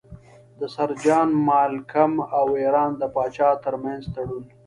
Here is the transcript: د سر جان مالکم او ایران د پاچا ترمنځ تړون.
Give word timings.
د 0.59 0.61
سر 0.75 0.89
جان 1.03 1.29
مالکم 1.47 2.13
او 2.37 2.45
ایران 2.61 2.91
د 2.97 3.03
پاچا 3.15 3.49
ترمنځ 3.65 4.03
تړون. 4.13 4.43